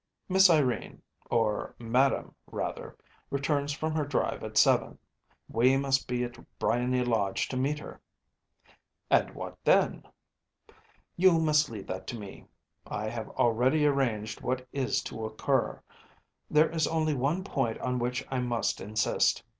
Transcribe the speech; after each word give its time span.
Miss 0.27 0.49
Irene, 0.49 1.03
or 1.29 1.75
Madame, 1.77 2.33
rather, 2.47 2.97
returns 3.29 3.71
from 3.71 3.91
her 3.93 4.03
drive 4.03 4.43
at 4.43 4.57
seven. 4.57 4.97
We 5.47 5.77
must 5.77 6.07
be 6.07 6.23
at 6.23 6.43
Briony 6.57 7.03
Lodge 7.03 7.47
to 7.49 7.55
meet 7.57 7.77
her.‚ÄĚ 7.77 8.69
“And 9.19 9.35
what 9.35 9.59
then?‚ÄĚ 9.63 10.73
“You 11.17 11.37
must 11.39 11.69
leave 11.69 11.85
that 11.85 12.07
to 12.07 12.17
me. 12.19 12.45
I 12.87 13.09
have 13.09 13.29
already 13.29 13.85
arranged 13.85 14.41
what 14.41 14.67
is 14.73 15.03
to 15.03 15.23
occur. 15.23 15.79
There 16.49 16.71
is 16.71 16.87
only 16.87 17.13
one 17.13 17.43
point 17.43 17.77
on 17.77 17.99
which 17.99 18.25
I 18.31 18.39
must 18.39 18.81
insist. 18.81 19.43